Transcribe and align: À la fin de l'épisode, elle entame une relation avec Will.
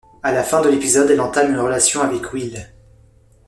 À 0.23 0.31
la 0.31 0.41
fin 0.41 0.61
de 0.63 0.69
l'épisode, 0.69 1.11
elle 1.11 1.21
entame 1.21 1.51
une 1.51 1.59
relation 1.59 2.01
avec 2.01 2.33
Will. 2.33 2.67